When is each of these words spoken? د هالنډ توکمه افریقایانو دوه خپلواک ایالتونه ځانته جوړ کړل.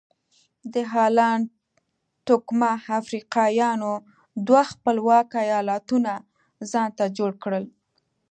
د 0.73 0.75
هالنډ 0.93 1.43
توکمه 2.27 2.71
افریقایانو 2.99 3.93
دوه 4.47 4.63
خپلواک 4.71 5.27
ایالتونه 5.45 6.11
ځانته 6.71 7.03
جوړ 7.17 7.31
کړل. 7.43 7.65